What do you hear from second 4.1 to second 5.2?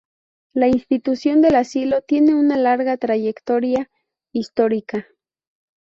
histórica.